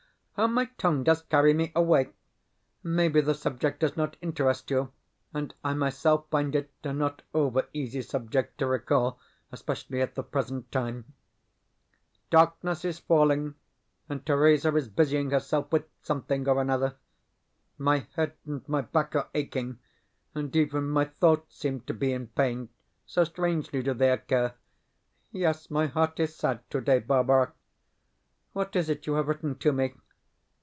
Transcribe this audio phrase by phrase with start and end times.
[0.37, 2.13] How my tongue does carry me away!
[2.81, 4.91] Maybe the subject does not interest you,
[5.35, 9.19] and I myself find it a not over easy subject to recall
[9.51, 11.13] especially at the present time.
[12.31, 13.53] Darkness is falling,
[14.09, 16.95] and Theresa is busying herself with something or another.
[17.77, 19.77] My head and my back are aching,
[20.33, 22.69] and even my thoughts seem to be in pain,
[23.05, 24.55] so strangely do they occur.
[25.31, 27.53] Yes, my heart is sad today, Barbara....
[28.53, 29.93] What is it you have written to me?